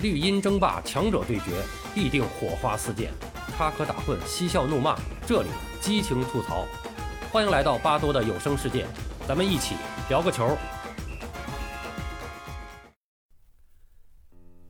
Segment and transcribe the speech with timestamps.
[0.00, 1.60] 绿茵争霸，强者对决，
[1.92, 3.08] 必定火花四溅；
[3.56, 5.48] 插科打诨，嬉笑怒骂，这里
[5.80, 6.64] 激情吐槽。
[7.32, 8.86] 欢迎来到巴多的有声世界，
[9.26, 9.74] 咱们一起
[10.08, 10.56] 聊个球。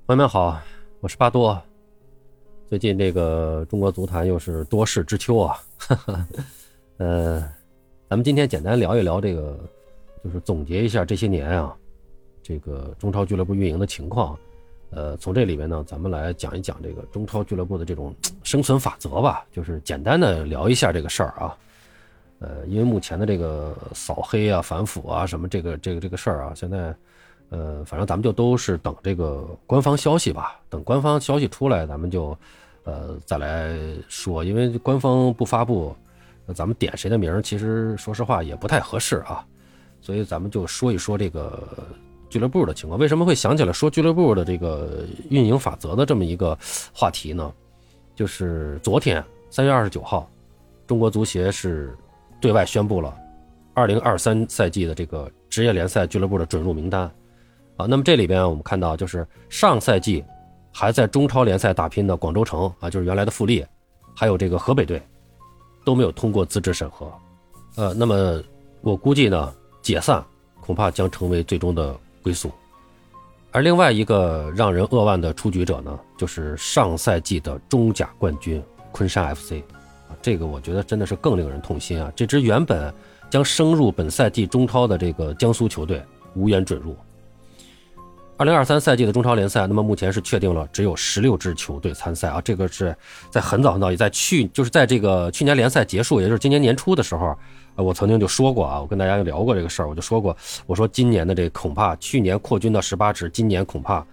[0.07, 0.59] 朋友们好，
[1.01, 1.63] 我是巴多。
[2.67, 5.59] 最近这个中国足坛又是多事之秋啊，
[6.97, 7.41] 呃，
[8.09, 9.59] 咱们今天简单聊一聊这个，
[10.25, 11.77] 就是总结一下这些年啊，
[12.43, 14.35] 这个中超俱乐部运营的情况。
[14.91, 21.55] 呃，从这里面呢，咱们来讲一讲这个中超俱乐部的这种生存法则吧，就是简单的聊一下这个事儿啊。
[22.39, 26.95] 呃，因为目前的这个扫黑啊、反腐啊什么这个这个这个事儿啊，现在，
[27.51, 32.35] 呃，反正咱们就都是等这个官方消息吧，等官方消息出来，咱们就，
[32.85, 33.77] 呃，再来
[34.09, 34.43] 说。
[34.43, 35.95] 因为官方不发布，
[36.55, 39.45] 咱们点谁的名儿，其实说实话也不太合适啊。
[40.01, 41.63] 所以咱们就说一说这个。
[42.29, 46.57] 俱乐部的情况，为什么会想起来说俱乐部的这个运营法则的这么一个
[46.93, 47.53] 话题呢？
[48.15, 50.29] 就是昨天三月二十九号，
[50.87, 51.97] 中国足协是
[52.41, 53.17] 对外宣布了
[53.75, 57.03] 二零二三赛季的这个职业联赛俱乐部的准入名单
[57.77, 57.87] 啊。
[57.87, 60.23] 那么这里边我们看到，就是上赛季
[60.73, 63.65] 还在中超联赛打拼的广州城啊，就是原来的富力，
[64.15, 65.01] 还有这个河北队
[65.85, 67.11] 都没有通过资质审核。
[67.77, 68.43] 呃，那么
[68.83, 70.23] 我估计呢，解散
[70.61, 71.97] 恐怕将成为最终的。
[72.23, 72.51] 归宿，
[73.51, 79.55] 而另外一个让人扼腕的出局者呢，就是上赛季的中甲冠军昆山 FC，
[80.09, 82.13] 啊，这个我觉得真的是更令人痛心啊！
[82.15, 82.93] 这支原本
[83.31, 86.03] 将升入本赛季中超的这个江苏球队
[86.35, 86.97] 无缘准入。
[88.37, 92.95] 二零二三赛季的中超联赛，那么目前是确定了只有十六支球队参赛啊，这个是
[93.31, 97.37] 在很早很早，也在去就是在这个去年联赛结束，也就是今年年初的时候。
[97.83, 100.37] 我曾经就说过啊，我跟大家聊过这个事儿，我就说过，
[100.67, 104.05] 我说今年的这恐怕去年扩军到十八支，今年恐怕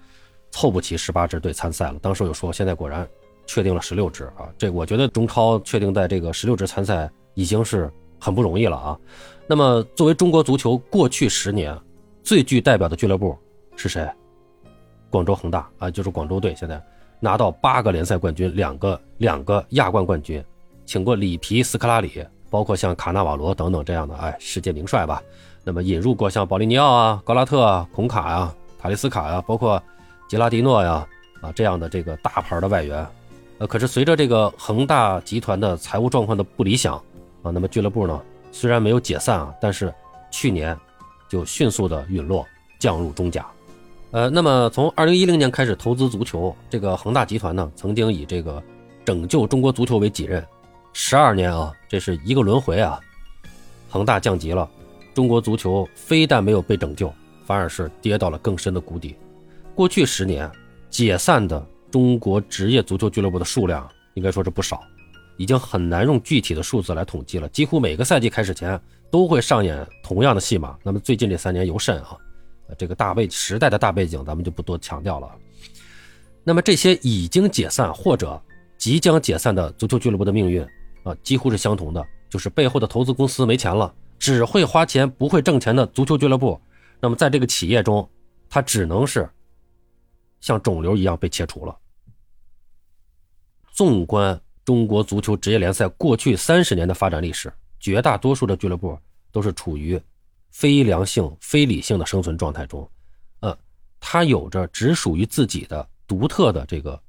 [0.52, 1.97] 凑不齐十八支队参赛了。
[1.99, 3.07] 当时我就说，现在果然
[3.47, 9.00] 确定了十六支啊，这我觉得中超确定在这个十六支参赛已经是很不容易了啊。
[9.47, 11.75] 那么作为中国足球过去十年
[12.23, 13.38] 最具代表的俱乐部
[13.75, 14.07] 是谁？
[15.09, 16.79] 广州恒大啊，就是广州队，现在
[17.19, 20.44] 拿到八个联赛冠军，两个两个亚冠冠军，
[20.85, 22.23] 请过里皮、斯科拉里。
[22.55, 25.21] 包括像卡纳瓦罗等等这样的哎世界名帅吧，
[25.66, 29.83] 那么引入过像保利尼奥啊、高拉特啊、孔卡呀、塔利斯卡呀，包括
[30.29, 31.05] 杰拉迪诺呀
[31.41, 33.05] 啊这样的这个大牌的外援，
[33.57, 36.95] 呃，可是随着这个恒大集团的财务状况的不理想
[37.43, 38.21] 啊，那么俱乐部呢
[38.53, 39.93] 虽然没有解散啊，但是
[40.31, 40.77] 去年
[41.27, 42.45] 就迅速的陨落，
[42.79, 43.45] 降入中甲。
[44.11, 48.63] 呃，那么从二零一零年开始投资足球，这个恒大集团呢曾经以这个
[49.03, 50.41] 拯救中国足球为己任。
[50.97, 52.97] 十二年啊，这是一个轮回啊！
[53.89, 54.67] 恒大降级了，
[55.13, 57.13] 中国足球非但没有被拯救，
[57.45, 59.13] 反而是跌到了更深的谷底。
[59.75, 60.50] 过去十年，
[60.89, 64.81] 解散的中国职业足球俱乐部的数量应该说是不少，
[65.35, 67.50] 已经很难用具体的数字来统计了。
[67.50, 68.79] 几乎每个赛季开始前
[69.11, 70.78] 都会上演同样的戏码。
[70.81, 72.16] 那么最近这三年尤甚啊！
[72.78, 75.29] 这个大背时代的大背景，咱们就不多强调了。
[76.41, 78.41] 那么这些已经解散或者
[78.78, 80.66] 即将解散的足球俱乐部的命运。
[81.05, 86.59] 啊，几乎是相同的，就是背后的投资公司没钱了，只会花钱不会挣钱的足球俱乐部，
[86.99, 88.09] 那么在这个企业中，
[88.49, 89.29] 它只能是
[90.41, 91.77] 像肿瘤一样被切除了。
[93.71, 98.97] 纵观中国足球职业联赛过去三十年的发展历史，绝大多数的俱乐部
[99.31, 100.01] 都是处于
[100.49, 102.89] 非良性、非理性的生存状态中，
[103.41, 103.55] 呃，
[103.99, 106.99] 它有着只属于自己的独特的这个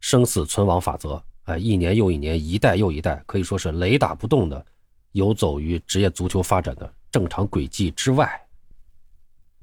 [0.00, 1.22] 生死存亡法则。
[1.48, 4.66] 哎，一年又一年，一代又一代，可以说是雷打不动的
[5.12, 8.30] 游走于职业足球发展的正常轨迹之外。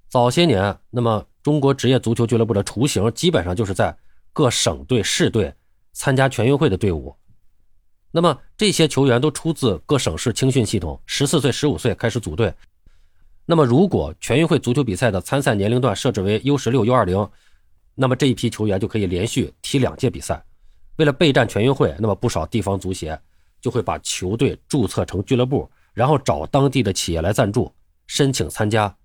[0.09, 3.95] 早些年，那么中国职业足球俱乐部的雏形基本上就是在
[4.33, 5.53] 各省队、市队
[5.93, 7.15] 参加全运会的队伍。
[8.09, 12.51] 那么这些球员都出自各省市青训系统，十四岁、十五岁开始组队。
[13.45, 17.29] 那么如果全运会足球比赛的参赛年龄段设置为 U 十六、U 二零，
[17.93, 20.43] 那么这一批球员就可以连续踢两届比赛。
[20.97, 23.19] 为了备战全运会，那么不少地方足协
[23.59, 27.73] 就会把球队注册成俱乐部，然后找当地的企业来赞助，
[28.07, 28.95] 申请参加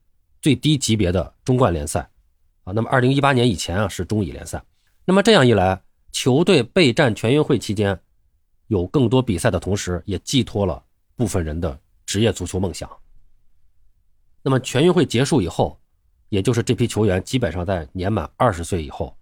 [0.41, 2.09] 最低级别的中冠联赛。
[2.65, 4.63] 啊，那么二零一八年以前啊是中乙联赛。
[5.05, 5.83] 那么这样一来，
[6.13, 7.99] 球队备战全运会期间
[8.69, 10.83] 有更多比赛的同时，也寄托了
[11.17, 11.77] 部分人的
[12.07, 12.89] 职业足球梦想。
[14.43, 15.81] 那么全运会结束以后，
[16.29, 19.17] 也就是这批球员基本上在年满二十岁以后。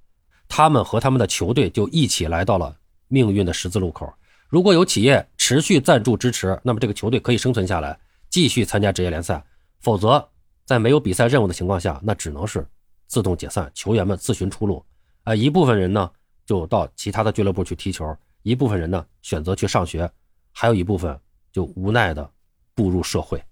[0.49, 2.75] 他们和他们的球队就一起来到了
[3.09, 4.13] 命运的十字路口。
[4.49, 7.99] 如果有企业持续赞助支持，那么这个球队可以生存下来，
[8.31, 9.39] 继续参加职业联赛；
[9.81, 10.27] 否则，
[10.65, 12.67] 在没有比赛任务的情况下，那只能是
[13.07, 14.83] 自动解散，球员们自寻出路。
[15.25, 16.11] 啊，一部分人呢
[16.47, 20.11] 就到其他的俱乐部去踢球，一部分人呢选择去上学，
[20.53, 21.19] 还有一部分
[21.53, 22.31] 就无奈的
[22.75, 23.43] 步入社会。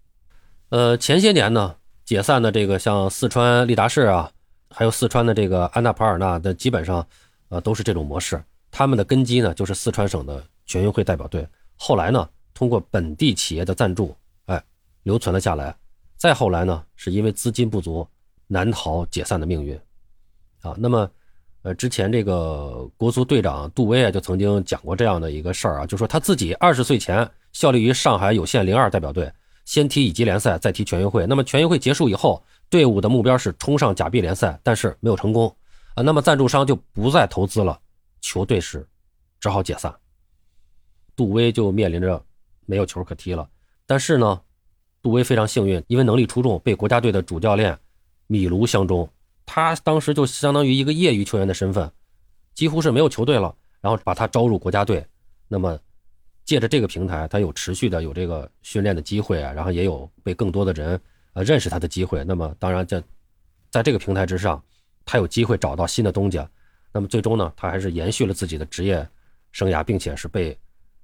[0.70, 1.76] 呃，前些年呢
[2.06, 4.32] 解散的这个像四川立达市啊，
[4.70, 7.06] 还有四川的这个安纳帕尔纳的，基本上
[7.48, 8.42] 呃都是这种模式。
[8.70, 11.46] 他们的根基呢就是四川省的全运会代表队，
[11.76, 14.14] 后来呢通过本地企业的赞助，
[14.46, 14.62] 哎，
[15.02, 15.74] 留存了下来。
[16.16, 18.06] 再后来呢，是因为资金不足，
[18.46, 19.78] 难逃解散的命运。
[20.62, 21.10] 啊，那么。
[21.62, 29.28] 呃，之前这个国足队长杜威啊，就曾经讲过这样的一个事儿啊，就说他自己二十岁前效力于上海有限零二代表队，
[29.66, 31.26] 先踢乙级联赛，再踢全运会。
[31.26, 35.54] 那么全运会结束以后，队伍的目标是冲上甲 B 联赛，但是没有成功
[35.94, 36.02] 啊。
[36.02, 37.78] 那么赞助商就不再投资了，
[38.22, 38.88] 球队是
[39.38, 39.94] 只好解散。
[41.14, 42.24] 杜威就面临着
[42.64, 43.46] 没有球可踢了。
[43.86, 44.40] 但是呢，
[45.02, 47.76] 杜威非常幸运，因为能力出众，被国家队的主教练
[48.26, 49.08] 米卢相中。
[49.44, 51.90] 他当时就相当于一个业余球员的身份，
[52.54, 55.06] 几乎是没有球队了，然后把他招入国家队。
[55.48, 55.78] 那么，
[56.46, 60.98] 借着这个平台，他有持续的有这个训练的机会啊，然后也有被更多的人
[61.34, 62.24] 呃认识他的机会。
[62.24, 63.02] 那么，当然在
[63.70, 64.62] 在这个平台之上，
[65.04, 66.48] 他有机会找到新的东家。
[66.92, 69.06] 那么最终呢，他还是延续了自己的职业
[69.50, 70.56] 生涯，并且是被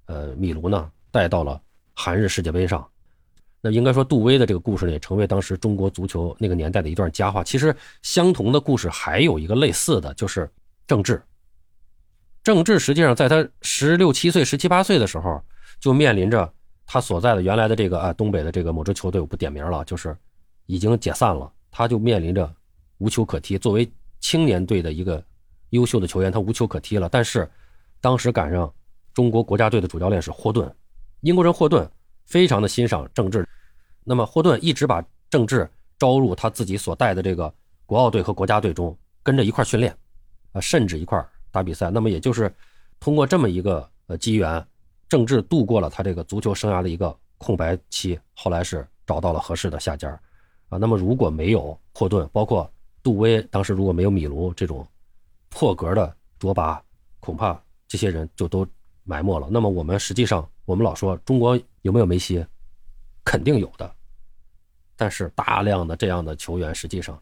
[0.07, 1.61] 呃米卢呢带到了
[1.93, 2.89] 韩日世界杯上。
[3.61, 7.45] 那应该说，杜威的这个故事呢，也成为当时中国足球那个年代的一段佳话。
[7.45, 10.49] 其实，相同的故事还有一个类似的，就是
[10.87, 11.21] 郑智。
[12.43, 15.43] 郑智实际上在他十六七岁、十七八岁的时候，
[15.81, 16.53] 就面临着
[16.87, 20.17] 他所在的原来的这个啊东北的这个某支球队，我不点名了，就是
[20.67, 22.53] 已经解散了，他就面临着
[22.99, 23.57] 无球可踢。
[23.59, 23.91] 作为
[24.21, 25.25] 青年队的一个
[25.71, 27.09] 优秀的球员，他无球可踢了。
[27.09, 27.49] 但是，
[28.01, 28.73] 当时赶上
[29.15, 30.73] 中国国家队的主教练是霍顿，
[31.21, 31.91] 英国人霍顿。
[32.25, 33.47] 非常的欣赏郑智，
[34.05, 35.69] 那么霍顿一直把郑智
[35.99, 37.53] 招入他自己所带的这个
[37.85, 39.95] 国奥队和国家队中，跟着一块训练，
[40.53, 41.19] 啊，甚至一块
[41.53, 41.89] 打比赛。
[41.91, 42.53] 那么也就是
[42.99, 44.67] 通过这么一个呃机缘，
[45.09, 50.11] 郑智度过了他这个足球生涯的一个空白期，后来是找到了合适的下家，
[50.69, 52.69] 啊，那么如果没有霍顿，包括
[53.05, 54.85] 杜威，当时如果没有米卢这种
[55.51, 56.83] 破格的卓拔，
[57.21, 58.67] 恐怕这些人就都
[59.05, 59.47] 埋没了。
[59.49, 60.45] 那么我们实际上。
[60.65, 62.47] 我们老说中国有没有梅西，
[63.25, 63.93] 肯定有的，
[64.95, 67.21] 但是大量的这样的球员实际上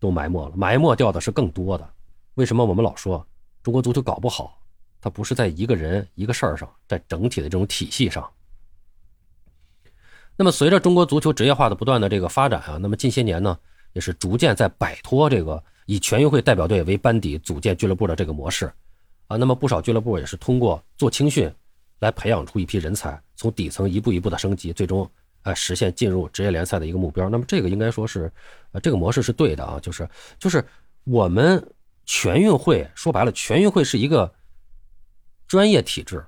[0.00, 1.88] 都埋没了，埋没掉的是更多的。
[2.34, 3.24] 为什么我们老说
[3.66, 4.62] 中国足球搞不好？
[5.00, 8.24] 它不是在一个人一个事儿上，在整体的这种体系上。
[10.36, 13.58] 那么随着中国足球职业化的不断的这个发展啊，那么近些年呢，
[13.92, 18.72] 也是逐渐在摆脱这个以全运会代表队为班底组建俱乐部的这个模式
[19.26, 19.36] 啊。
[19.36, 21.52] 那么不少俱乐部也是通过做青训。
[21.98, 25.10] 来培养出一批人才，从底层一步一步的升级，最终，
[25.42, 27.28] 呃，实现进入职业联赛的一个目标。
[27.28, 28.30] 那么这个应该说是，
[28.70, 30.08] 呃，这个模式是对的啊，就是
[30.38, 30.62] 就是
[31.04, 31.60] 我们
[32.06, 34.32] 全运会说白了，全运会是一个
[35.46, 36.24] 专业体制，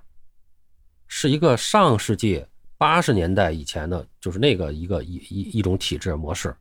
[1.06, 2.44] 是一个上世纪
[2.76, 6.54] 八十年代以前的，就是那个一个一一一种体制模式，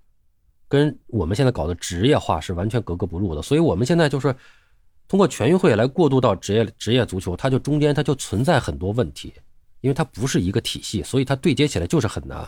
[0.69, 3.41] 跟我们现在搞的职业化是完全格格不入的。
[3.41, 4.33] 所以我们现在就是。
[5.09, 9.33] 通过全运会来过渡到职业职业足球，它就中间它就存在很多问题，
[9.79, 12.45] 因为它不是一个体系，所以它对接起来就是很难。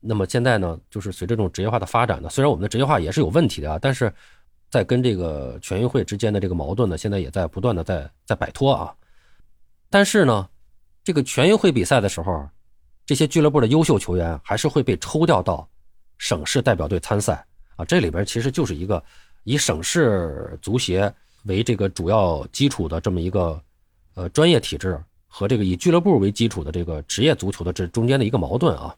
[0.00, 4.10] 那么现在呢，就是随着这种职业化的发展呢，虽然我们的职业化也是有问题的啊，但是
[4.74, 8.92] 在跟这个全运会之间的这个矛盾呢，现在也在不断的在在摆脱啊。
[9.88, 10.48] 但是呢，
[11.04, 12.44] 这个全运会比赛的时候，
[13.06, 15.68] 这些俱乐部的优秀球员还是会被抽调到
[16.18, 17.84] 省市代表队参赛啊。
[17.84, 19.00] 这里边其实就是一个
[19.44, 21.14] 以省市足协。
[21.44, 23.62] 为这个主要基础的这么一个，
[24.14, 28.96] 呃，专业体制和这个以俱乐部为基础的这个职业足球的这中间的一个矛盾啊。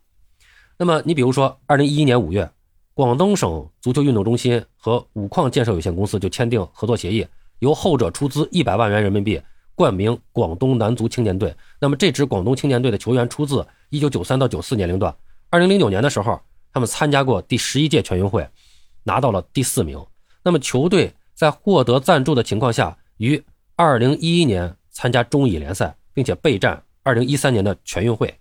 [0.78, 2.49] 那么你比如说，二零一一年五月，
[2.97, 7.26] 广东省足球运动中心和五矿建设有限公司就签订合作协议，
[7.59, 9.38] 由后者出资一百万元人民币
[9.75, 11.55] 冠名广东男足青年队。
[11.79, 15.15] 那么这支广东青年队的球员出自一九九三到九四年龄段。
[15.50, 16.41] 二零零九年的时候，
[16.73, 18.49] 他们参加过第十一届全运会，
[19.03, 20.03] 拿到了第四名。
[20.43, 21.15] 那么球队。
[21.37, 28.35] 在获得赞助的情况下，于二零一一年参加中乙联赛，并且备战二零一三年的全运会。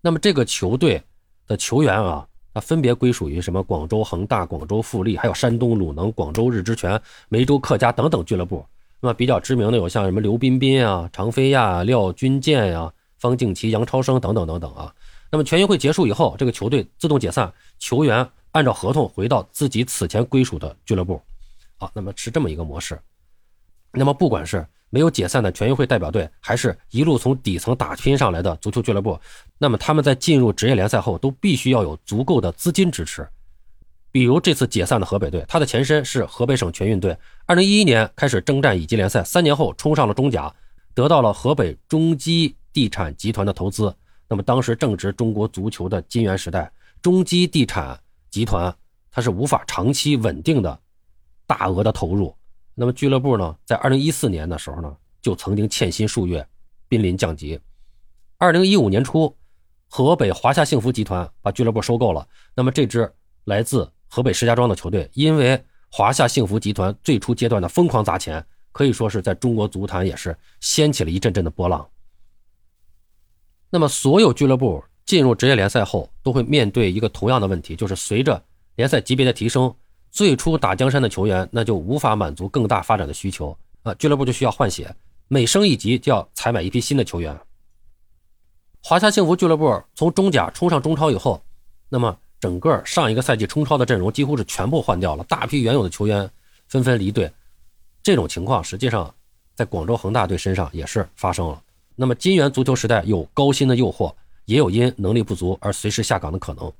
[0.00, 1.02] 那么这个球队
[1.46, 3.62] 的球员啊，它分别归属于什么？
[3.62, 8.64] 广州恒大、广州富力，还有山东鲁能、广州日之泉、梅州客家等等俱乐部。
[9.00, 14.92] 那么比较知名的有像什么刘彬彬啊、常飞亚、廖军健呀、方敬奇、杨超生等等等等啊。
[15.30, 21.20] 那么全运会结束以后，这个球队自动解散，球员按照合同回到自己此前归属的俱乐部。
[21.78, 23.00] 好，那么是这么一个模式。
[23.92, 29.18] 那么不管是没有解散的全运会代表队，还是一路从底层打拼上来的足球俱乐部，
[29.56, 33.26] 那么他们在进入职业联赛后，都必须要有足够的资金支持。
[34.12, 37.16] 比如这次解散的河北队，它的前身是河北省全运队，
[37.46, 40.52] 二零一一年开始征战乙级联赛，三年后冲上了中甲，
[40.92, 43.94] 得到了河北中基地产集团的投资。
[44.28, 46.68] 那么当时正值中国足球的金元时代，
[47.00, 47.96] 中基地产
[48.30, 48.74] 集团
[49.12, 50.76] 它是无法长期稳定的
[51.46, 52.34] 大额的投入。
[52.80, 56.48] 那么俱乐部呢，在二零一四年的时候呢，就曾经欠薪数月，
[56.88, 57.60] 濒临降级。
[58.38, 59.36] 二零一五年初，
[59.86, 62.26] 河北华夏幸福集团把俱乐部收购了。
[62.54, 63.12] 那么这支
[63.44, 71.86] 来自河北石家庄的球队，因为华夏幸福集团最初阶段的疯狂砸钱，可以说是在中国足坛也是掀起了一阵阵的波浪。
[73.68, 78.42] 那么，所有俱乐部进入职业联赛后，都会面对一个同样的问题，就是随着
[78.76, 79.76] 联赛级别的提升，
[80.10, 84.94] 最初打江山的球员那就无法满足更大发展的需求啊，俱乐部就需要换血，
[85.28, 87.38] 每升一级就要采买一批新的球员。
[88.82, 91.42] 华夏幸福俱乐部从中甲冲上中超以后，
[91.88, 92.16] 那么。
[92.40, 96.26] 整个上一个赛季冲超的阵容几乎是全部换掉了，大批原有的球员
[96.68, 97.30] 纷纷离队。
[98.02, 99.14] 这种情况实际上
[99.54, 101.62] 在广州恒大队身上也是发生了。
[101.94, 104.10] 那么金元足球时代有高薪的诱惑，
[104.46, 106.72] 也有因能力不足而随时下岗的可能。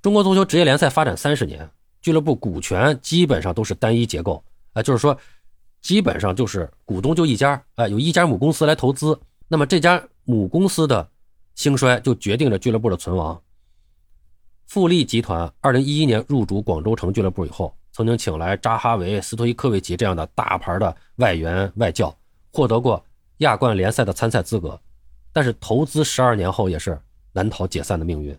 [0.00, 1.68] 中国足球职业联赛发展三十年，
[2.00, 5.18] 俱乐部股权基本上都是单一结构，啊，就是说
[5.80, 11.08] 基本上就是股东就一家，啊，有一家母公司来投资，那么这家母公司的
[11.56, 13.40] 兴衰就决定着俱乐部的存亡。
[14.66, 22.16] 富力集团二零一一年入主广州城俱乐部以后，曾经请来扎哈维、斯托伊科维奇这样的大牌的外援外教，
[22.52, 23.04] 获得过
[23.38, 24.80] 亚冠联赛的参赛资格。
[25.32, 27.00] 但是投资十二年后，也是
[27.32, 28.38] 难逃解散的命运。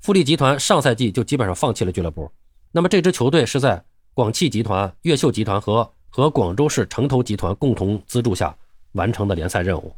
[0.00, 2.30] 富力集团上赛季就基本上放弃了俱乐部。
[2.72, 8.56] 那么这支球队是在广汽集团、越秀集团和和广州市城投集团共同资助下
[8.92, 9.94] 完成的联赛任务。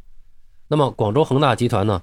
[0.67, 2.01] 那么广州恒大集团呢？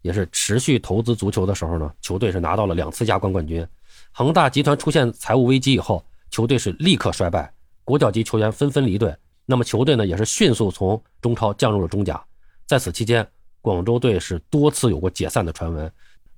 [0.00, 3.64] 也是持续投资足球的时候呢，球队是拿到了两次亚冠冠军。
[4.10, 7.52] 恒大集团出现财务危机以后，球队是立刻衰败，
[7.84, 9.14] 国脚级球员纷纷离队。
[9.46, 12.20] 那么球队呢，也是迅速从中超降入了中甲。
[12.66, 13.24] 在此期间，
[13.60, 15.92] 广州队是多次有过解散的传闻。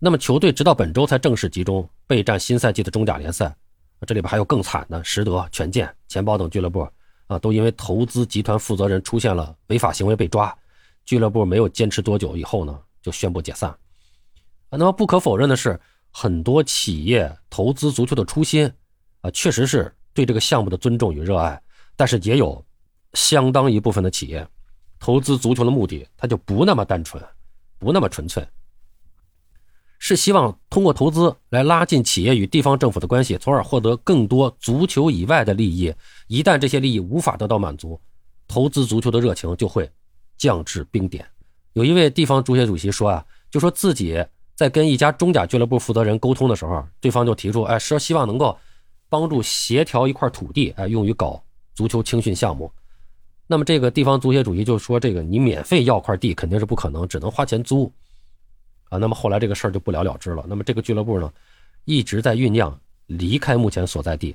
[0.04, 3.56] 那么球队直到本周才正式集中备战新赛季的中甲联赛。
[4.06, 6.87] 这里边还有更惨的，实德、权健、钱包等俱乐部
[7.26, 10.54] 啊，都因为投资集团负责人出现了违法行为被抓。
[11.06, 12.78] 俱乐部没有坚持多久以后呢？
[13.00, 15.80] 就宣布解散，啊，那么不可否认的是，
[16.11, 18.70] 很多企业投资足球的初心，
[19.23, 21.58] 啊，确实是对这个项目的尊重与热爱，
[21.96, 22.62] 但是也有
[23.14, 24.46] 相当一部分的企业
[25.00, 27.23] 投资足球的目的，它就不那么单纯，
[27.78, 28.46] 不那么纯粹，
[29.98, 35.94] 是希望通过投资来拉近企业与地方政府的关系，从而获得更多足球以外的利益。
[36.26, 37.98] 一旦这些利益无法得到满足，
[38.46, 39.90] 投资足球的热情就会
[40.36, 41.26] 降至冰点。
[41.72, 44.22] 有一位地方足协主席说啊，就说自己
[44.54, 48.58] 在跟一家中甲俱乐部负责人沟通的时候，对方就提出，哎，说希望能够
[49.08, 51.42] 帮助协调一块土地，哎，用于搞
[51.74, 52.70] 足球青训项目。
[53.46, 57.90] 那么这个地方足协主席就说，这个你免费要块地肯定是不可能，只能花钱租。
[58.94, 60.44] 啊，那么后来这个事儿就不了了之了。
[60.48, 61.32] 那么这个俱乐部呢，
[61.84, 64.34] 一直在酝酿离开目前所在地。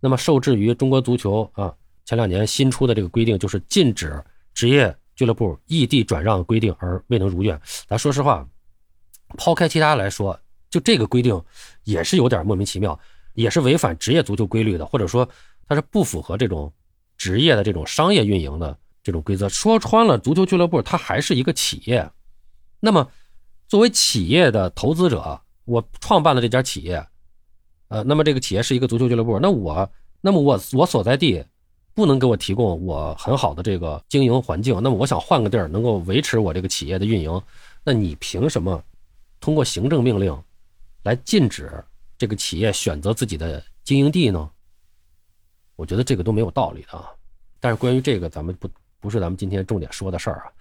[0.00, 4.22] 那么受制于中国足球啊，前两年新出的这个规定，就是禁止
[4.54, 4.96] 职业。
[5.16, 8.46] 俱乐部异地转让规定而未能如愿，咱说实话，
[9.38, 11.42] 抛开其他来说，就这个规定
[11.84, 13.00] 也是有点莫名其妙，
[13.32, 15.26] 也是违反职业足球规律的，或者说
[15.66, 16.70] 它是不符合这种
[17.16, 19.48] 职业的这种商业运营的这种规则。
[19.48, 22.06] 说穿了，足球俱乐部它还是一个企业，
[22.78, 23.10] 那么
[23.68, 27.06] 作为企业的投资者，我创办了这家企业，
[27.88, 31.44] 呃，那么这个企业是一个足球俱乐部，那我，那么我我所在地。
[31.94, 37.42] 不能给我提供我很好的这个经营环境，那么我想换个地儿能够维持我这个企业的运营，
[37.82, 38.84] 那你凭什么
[39.40, 40.38] 通过行政命令
[41.04, 41.82] 来禁止
[42.18, 44.50] 这个企业选择自己的经营地呢？
[45.74, 47.10] 我觉得这个都没有道理的啊。
[47.60, 48.68] 但是关于这个，咱们不
[49.00, 50.52] 不是咱们今天重点说的事儿啊。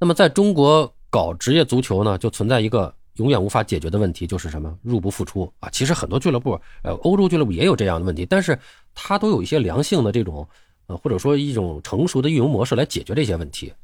[0.00, 2.92] 那么在中国搞职业足球呢，就存在一个。
[3.16, 5.68] 永远无法解决的问题就是什么入不敷出啊！
[5.68, 8.58] 其实很多俱乐部，呃，欧洲俱乐部也有这样的问题，但是
[8.94, 10.48] 它都有一些良性的这种，
[10.86, 13.74] 呃，或者说一种成熟的运营模式来解决这些问题。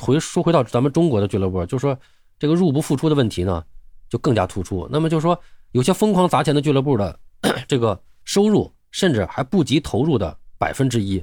[0.00, 1.98] 回说回到咱们中国的俱乐部，就是说
[2.38, 3.62] 这个入不敷出的问题呢，
[4.08, 4.88] 就更加突出。
[4.90, 5.38] 那么就是说，
[5.72, 7.18] 有些疯狂砸钱的俱乐部的
[7.68, 11.22] 这个收入，甚至还不及投入的百分之一。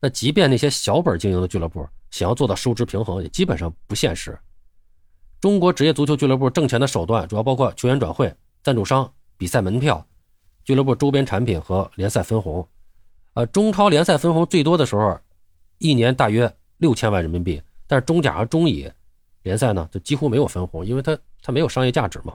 [0.00, 4.38] 那即便那些小本经营的俱乐部，想要做到收支平衡，也基本上不现实。
[5.40, 10.04] 中国职业足球俱乐部挣钱的手段主要包括球员转会、赞助商、比赛门票、
[10.64, 12.66] 俱乐部周边产品和联赛分红。
[13.34, 15.18] 呃，中超联赛分红最多的时候，
[15.78, 17.62] 一年大约六千万人民币。
[17.86, 18.90] 但是中甲和中乙
[19.42, 22.34] 联赛呢，就几乎没有分红，因为它它没有商业价值嘛。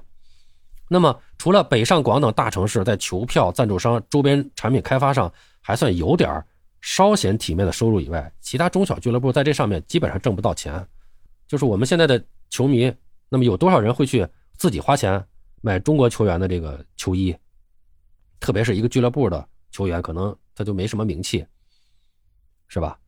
[0.88, 6.44] 那么除了北上广等大城市在球票、赞助商、周边产品开发上还算有点
[6.86, 10.86] 稍显体面的收入以外，其他中小俱乐部在这上面基本上挣不到钱。
[11.48, 12.94] 就是我们现在的球迷，
[13.30, 15.26] 那么有多少人会去自己花钱
[15.62, 17.34] 买中国球员的这个球衣？
[18.42, 21.46] 特别是一个俱乐部的球员，可能他就没什么名气，
[22.68, 23.00] 是吧？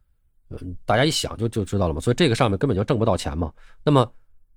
[0.49, 1.99] 嗯，大家一想就就知道了嘛。
[1.99, 3.51] 所以这个上面根本就挣不到钱嘛。
[3.83, 4.09] 那么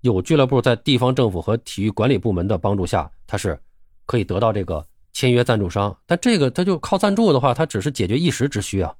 [0.03, 3.61] 有俱乐部在地方政府和体育管理部门的帮助下，他是
[4.07, 5.97] 可以得到这个签约赞助商。
[6.07, 8.95] 但这个他就靠赞助的话，他只是解决一时之需啊，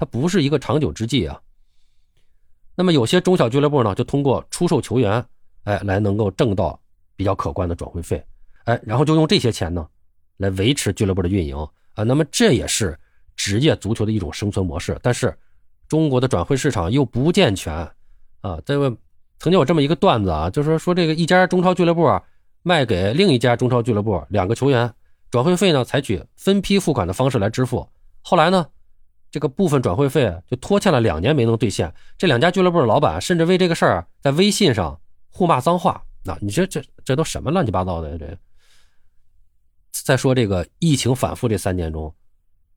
[0.00, 1.38] 它不是一个长久之计啊。
[2.74, 5.22] 那么有些中小俱乐部呢，就通过出售球员，
[5.64, 6.80] 哎，来能够挣到
[7.16, 8.24] 比较可观的转会费，
[8.64, 9.86] 哎，然后就用这些钱呢。
[10.38, 11.54] 来维持俱乐部的运营
[11.92, 12.98] 啊，那么这也是
[13.36, 14.98] 职业足球的一种生存模式。
[15.02, 15.36] 但是
[15.86, 17.74] 中国的转会市场又不健全
[18.40, 18.58] 啊。
[18.64, 18.88] 这个
[19.38, 22.22] 曾经有这么一个段子啊，就是说这个一家中超俱乐部啊
[22.62, 24.90] 卖给另一家中超俱乐部两个球员，
[25.30, 27.86] 转会费呢采取分批付款的方式来支付。
[28.22, 28.66] 后来呢，
[29.30, 31.92] 这个部分转会费就拖欠了两年没能兑现。
[32.18, 36.02] 这两家俱乐部的老板甚至为这个事儿在微信上互骂脏话。
[36.24, 38.36] 那你这这这都什么乱七八糟的这？
[39.92, 42.14] 再说这个疫情反复这三年中，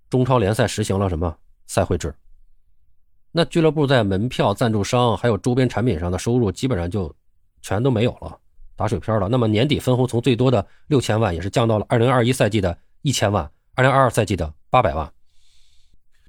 [0.09, 2.13] 中超联赛实行了什么赛会制？
[3.31, 7.13] 那俱乐部在门票、赞助商还有周边产品上的收入基本上就
[7.61, 8.37] 全都没有了，
[8.75, 9.27] 打水漂了。
[9.27, 15.11] 那么年底分红从最多的六千万也是降到了二零二一赛季的一千万，二零二二赛季的八百万。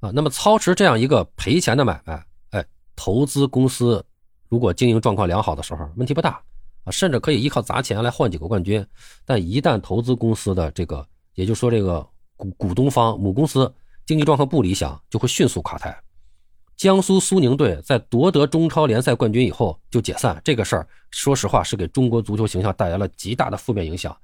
[0.05, 4.05] 啊，那么操持这样一个赔钱的买卖，哎，投资公司
[4.49, 6.39] 如果经营状况良好的时候，问题不大。
[6.83, 8.85] 啊，甚至可以依靠砸钱来换几个冠军，
[9.25, 12.07] 但一旦投资公司的这个，也就是说这个
[12.37, 13.73] 股股东方母公司
[14.05, 15.97] 经济状况不理想，就会迅速垮台。
[16.77, 24.15] 江苏苏宁队在夺得中超联赛冠军以后就解散，这个事儿说实话是给中国足球形象带来了极大的负面影响。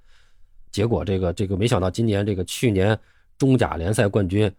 [0.72, 2.96] 结果这个这个没想到今年这个去年
[3.40, 4.54] 中甲联赛冠军，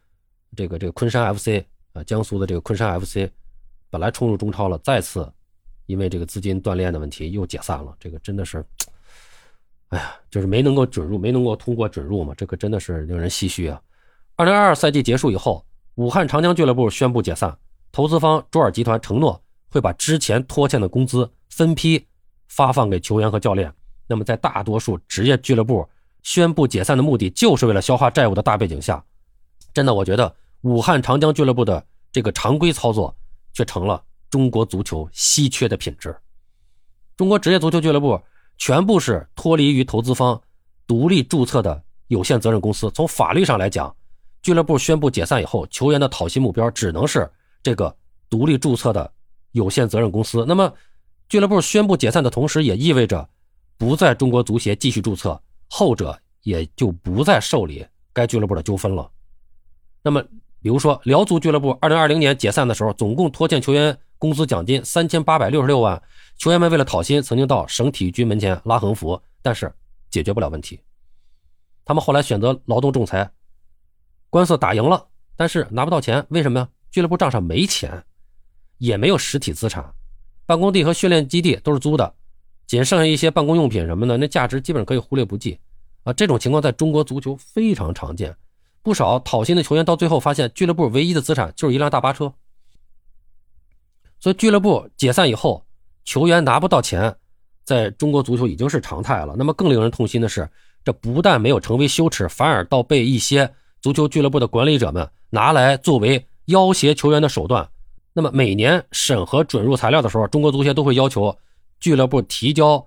[0.57, 3.31] 这个这个昆山 FC 啊，江苏的这个昆山 FC
[3.91, 5.31] 本来冲入中超了，再次。
[5.87, 8.65] 因为这个资金断裂的问题又解散了，这个真的是，
[9.89, 13.83] 哎呀，就是没能够准入，没能够通过准入嘛，这个真的是令人唏嘘啊。
[14.37, 17.55] 二零二二赛季结束以后，武汉长江俱乐部宣布解散，
[17.91, 22.07] 投资方卓尔集团承诺会把之前拖欠的工资分批
[22.47, 23.71] 发放给球员和教练。
[24.07, 25.87] 那么，在大多数职业俱乐部
[26.23, 29.05] 宣布解散的目的就是为了消化债务的大背景下，
[29.75, 33.15] 真的，我觉得武汉长江俱乐部的这个常规操作
[33.53, 34.03] 却成了。
[34.31, 36.17] 中国足球稀缺的品质，
[37.19, 38.19] 中国职业足球俱乐部
[38.57, 40.41] 全部是脱离于投资方、
[40.87, 42.91] 独立注册的有限责任公司。
[42.93, 43.95] 从法律上来讲，
[44.41, 47.31] 俱乐部宣布解散以后，球员的讨薪目标只能是
[47.63, 47.95] 这个
[48.31, 49.13] 独立注册的
[49.51, 50.47] 有限责任公司。
[50.49, 50.73] 那么，
[51.29, 53.29] 俱乐部宣布解散的同时，也意味着
[53.77, 59.11] 不在中国足协继续注册，后者也就不再受理该俱乐部的纠纷了。
[60.03, 60.25] 那么，
[60.63, 63.99] 比如说辽足俱乐部，二零二零年解散的时候，总共拖欠球员。
[64.19, 66.01] 工资奖金三千八百六十六万，
[66.39, 69.75] 球员们为了讨薪，曾经到省体育局门前拉横幅，但是
[70.11, 70.79] 解决不了问题。
[71.85, 73.29] 他们后来选择劳动仲裁，
[74.31, 76.69] 官司打赢了，但是拿不到钱，为什么呀？
[76.93, 78.05] 俱乐部账上没钱，
[78.79, 79.93] 也没有实体资产，
[80.47, 82.15] 办公地和训练基地都是租的，
[82.69, 85.59] 仅剩下一些办公用品什么的，那价值基本可以忽略不计
[86.05, 86.13] 啊。
[86.13, 88.37] 这种情况在中国足球非常常见，
[88.83, 92.33] 不少讨薪的球员到最后发现，俱乐部唯一的资产就是一辆大巴车。
[94.19, 95.65] 所以俱乐部解散以后，
[96.05, 97.15] 球员拿不到钱，
[97.65, 99.35] 在中国足球已经是常态了。
[99.37, 100.49] 那么更令人痛心的是，
[100.85, 107.69] 这不但没有成为羞耻，反而倒被一些足球俱乐部的管理者们拿来作为要挟球员的手段。
[108.13, 111.37] 那么每年审核准入材料的时候，中国足协都会要求
[111.81, 112.85] 俱乐部提交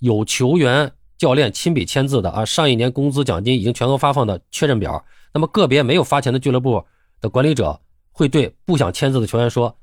[0.00, 5.04] 有球员、教练亲笔签字的啊，上一年工资奖金已经全额发放的确认表。
[5.32, 6.84] 那么个别没有发钱的俱乐部
[7.20, 7.80] 的管理者
[8.12, 9.76] 会对不想签字的球员说。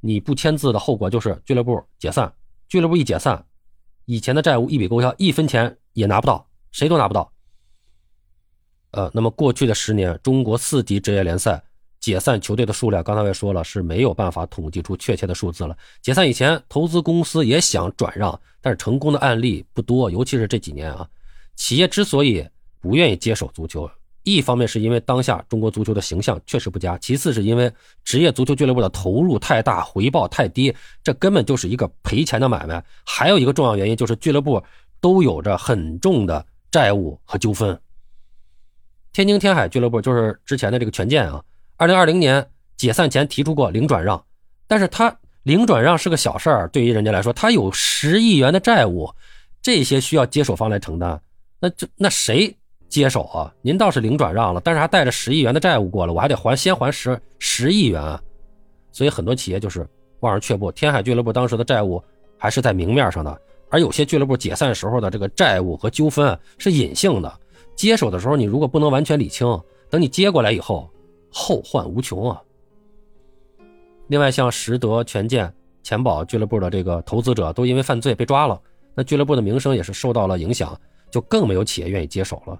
[0.00, 2.32] 你不签字的后果就是俱乐部解散。
[2.68, 3.44] 俱乐部一解散，
[4.04, 7.32] 以前的债务一笔勾销，一分钱也拿不到，谁都拿不到。
[8.92, 11.60] 呃，那么过去的十年，中国四级职业联赛
[11.98, 15.76] 解散球队的数量，刚才我也说了，是没有办法统计出确切的数字了。
[16.00, 21.10] 解散以前，投资公司也想转让，但是成功的案例不多，尤其是这几年啊，
[21.56, 23.90] 企业之所以不愿意接手足球。
[24.34, 27.70] 一方面是因为当下中国足球的形象确实不佳，其次是因为
[28.04, 32.82] 职业足球俱乐部的投入太大，回报太低，这根本就是一个赔钱的买卖。
[33.04, 34.62] 还有一个重要原因就是俱乐部
[35.00, 37.78] 都有着很重的债务和纠纷。
[39.12, 41.42] 天津天海俱乐部就是之前的这个权健啊，
[41.76, 44.24] 二零二零年解散前提出过零转让，
[44.66, 49.12] 但是他零转让是个小事儿，对于人家来说，他有十亿元的债务，
[49.62, 51.20] 这些需要接手方来承担。
[51.58, 52.54] 那这那谁
[52.88, 53.54] 接手啊？
[53.62, 58.20] 您倒是零转让了，但是还带着十亿元的债务过来，我还得还先还十十亿元，啊
[58.90, 59.86] 所以很多企业就是
[60.20, 60.72] 望而却步。
[60.72, 62.02] 天海俱乐部当时的债务
[62.36, 67.32] 还是在明面上的，而有些俱乐部解散时候的这个债务和纠纷是隐性的。
[67.76, 69.46] 接手的时候你如果不能完全理清，
[69.88, 70.90] 等你接过来以后，
[71.30, 72.42] 后患无穷啊。
[74.08, 78.60] 另外，像实德、权健、钱宝俱乐部的这个投资者都因为犯罪被抓了，
[78.94, 80.76] 那俱乐部的名声也是受到了影响，
[81.10, 82.58] 就更没有企业愿意接手了。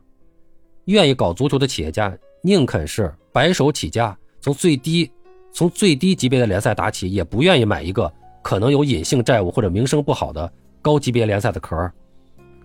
[0.89, 5.11] 愿意搞足球的企业家宁肯是白手起家，从最低
[5.53, 8.11] 从最低级别的联赛打起，也不愿意买一个
[8.43, 11.91] 可能有隐性债务或者名声不好的高级别联赛的壳。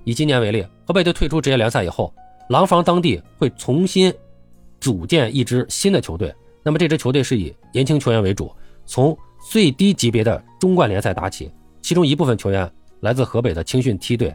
[0.06, 2.14] 以今年为例，河北队退出职业联赛以后，
[2.50, 4.14] 廊坊当地会重新
[4.80, 6.34] 组建一支新的球队，
[6.64, 8.50] 那么这支球队是以年轻球员为主。
[8.86, 9.18] 从
[9.50, 12.70] 最低级别的中冠联赛打起，其中一部分球员
[13.02, 14.34] 来自河北的青训梯队。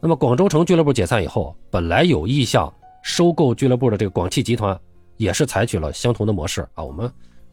[0.00, 2.72] 那么广州城俱乐部解散以后，本来有意向
[3.04, 4.76] 收购俱乐部的这个广汽集团，
[5.18, 7.08] 也是采取了相同的模式啊，我们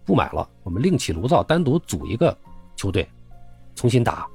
[0.05, 2.35] 不买了，我们另起炉灶，单独组一个
[2.77, 3.05] 球队，
[3.75, 4.25] 重新打。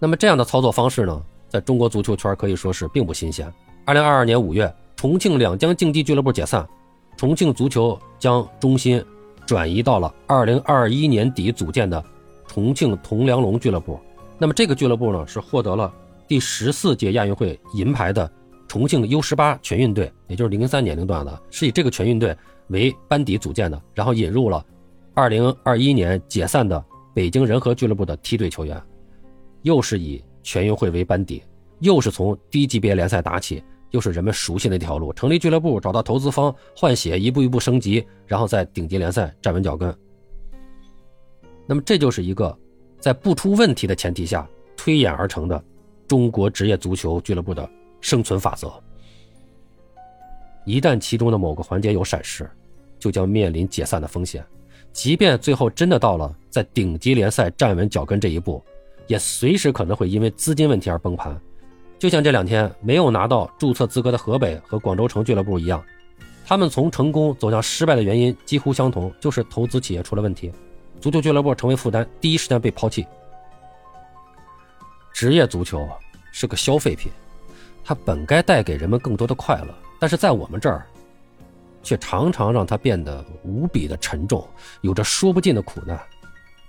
[0.00, 3.50] 那么这样的操作方式呢，在中国足球圈可以说是并不新鲜。
[3.84, 6.68] 二零二二年五月，重庆两江竞技俱乐部解散，
[7.16, 9.02] 重庆足球将中心。
[9.46, 12.04] 转移到了二零二一年底组建的
[12.48, 13.96] 重庆铜梁龙俱乐部。
[14.38, 15.94] 那么这个俱乐部呢，是获得了
[16.26, 18.28] 第十四届亚运会银牌的
[18.76, 22.36] 重庆 U 十八全运队，也就是零零三年龄段的，是以这个全运队
[22.68, 23.82] 为班底组建的。
[23.94, 24.62] 然后引入了
[25.14, 26.84] 二零二一年解散的
[27.14, 28.78] 北京人和俱乐部的梯队球员，
[29.62, 31.42] 又是以全运会为班底，
[31.78, 33.64] 又是从低级别联赛打起。
[33.92, 39.96] 又是人们熟悉的那条路：成立俱乐部，找到投资方，换血，一步一步升级，然后在顶级联赛站稳脚跟。
[41.66, 42.54] 那么，这就是一个
[43.00, 45.64] 在不出问题的前提下推演而成的
[46.06, 47.66] 中国职业足球俱乐部的
[48.06, 48.72] 生存法则。
[50.64, 52.48] 一旦其中的某个环节有闪失，
[53.00, 54.46] 就将面临解散的风险。
[54.92, 58.64] 即便最后真的到了在顶级联赛站稳脚跟这一步，
[59.08, 61.36] 也随时可能会因为资金问题而崩盘。
[61.98, 65.84] 就像这两天没有拿到注册资格的河北和广州城俱乐部一样，
[66.46, 70.52] 他们从成功走向失败的原因几乎相同，就是投资企业出了问题，
[71.00, 73.04] 足球俱乐部成为负担，第一时间被抛弃。
[75.12, 75.88] 职业足球
[76.30, 77.10] 是个消费品，
[77.86, 80.84] 它本该带给人们更多的快乐，但是在我们这儿，
[81.84, 84.44] 却常常让它变得无比的沉重，
[84.80, 85.96] 有着说不尽的苦难。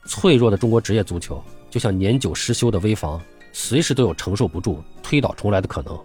[0.06, 3.20] 脆弱的中国职业足球，就像年久失修的危房。
[3.52, 6.00] 随时都有承受不住、推倒重来的可能，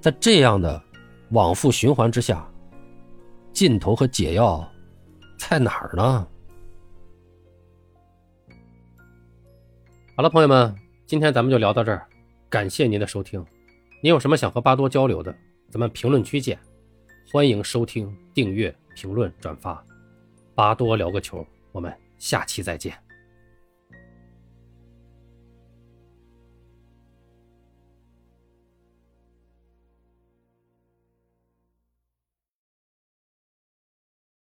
[0.00, 0.80] 在这样的
[1.30, 2.48] 往复循环之下，
[3.52, 4.64] 尽头和解药
[5.36, 6.28] 在哪儿呢？
[10.14, 10.72] 好了，朋友们，
[11.06, 12.06] 今天咱们就聊到这儿，
[12.48, 13.44] 感谢您的收听。
[14.06, 15.36] 你有什么想和巴多交流的，
[15.68, 16.56] 咱们评论区见。
[17.28, 19.84] 欢迎收听、订阅、评论、转发，
[20.54, 22.96] 巴多聊个球，我们下期再见。